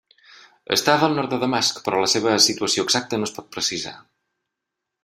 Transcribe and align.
Estava 0.75 1.09
al 1.09 1.17
nord 1.19 1.35
de 1.35 1.39
Damasc, 1.43 1.83
però 1.89 2.01
la 2.05 2.09
seva 2.15 2.35
situació 2.47 2.89
exacta 2.89 3.21
no 3.21 3.31
es 3.31 3.39
pot 3.39 3.53
precisar. 3.59 3.97